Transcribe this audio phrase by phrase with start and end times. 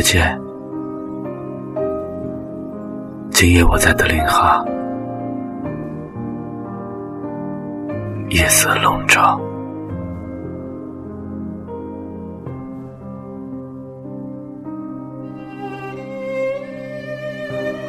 [0.00, 0.38] 姐姐，
[3.32, 4.64] 今夜我在德令哈，
[8.28, 9.40] 夜色笼罩。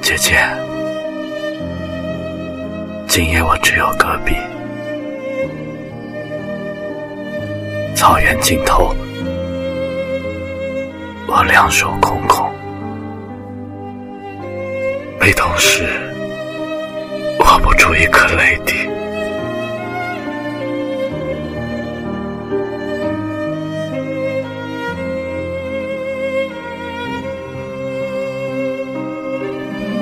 [0.02, 0.40] 姐姐，
[3.08, 4.34] 今夜我只有戈壁，
[7.96, 8.96] 草原尽头。
[11.32, 12.52] 我两手空空，
[15.20, 15.88] 悲痛时
[17.42, 18.74] 握不住一颗泪滴。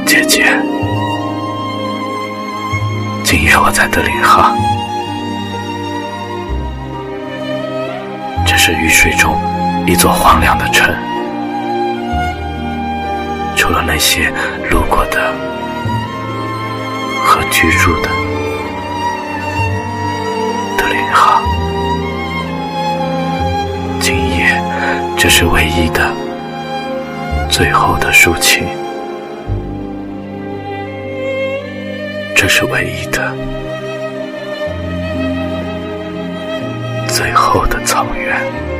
[0.05, 0.45] 姐姐，
[3.25, 4.55] 今夜我在德林哈，
[8.45, 9.35] 这是雨水中
[9.85, 10.95] 一座荒凉的城。
[13.57, 14.31] 除了那些
[14.69, 15.33] 路过的
[17.25, 18.09] 和居住的
[20.77, 21.41] 德林哈，
[23.99, 24.61] 今夜
[25.17, 26.13] 这是唯一的、
[27.49, 28.65] 最后的抒情，
[32.35, 33.33] 这是唯一的、
[37.07, 38.76] 最后的草原。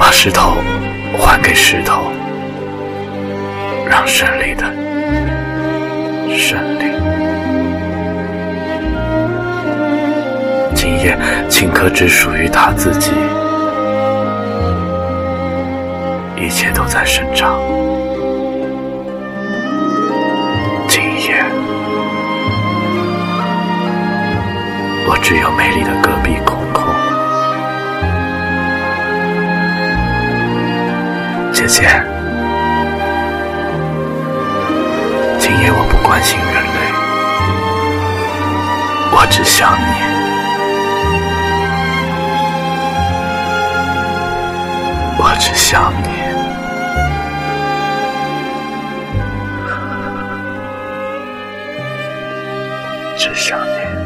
[0.00, 0.56] 把石头
[1.18, 2.10] 还给石头，
[3.86, 4.64] 让胜利的
[6.34, 6.84] 胜利。
[10.74, 11.18] 今夜，
[11.50, 13.10] 青稞只属于他自己，
[16.38, 17.60] 一切都在生长。
[20.88, 21.44] 今夜，
[25.06, 26.10] 我只有美丽的歌
[31.70, 31.82] 姐，
[35.38, 36.78] 今夜我不关心人类，
[39.12, 39.84] 我只想你，
[45.16, 46.08] 我只想你，
[53.16, 53.99] 只想你。